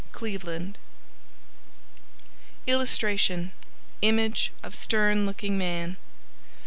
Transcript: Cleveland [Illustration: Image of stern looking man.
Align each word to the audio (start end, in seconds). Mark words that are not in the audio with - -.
Cleveland 0.13 0.79
[Illustration: 2.65 3.51
Image 4.01 4.51
of 4.63 4.73
stern 4.73 5.27
looking 5.27 5.59
man. 5.59 5.95